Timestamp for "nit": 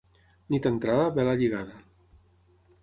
0.55-0.69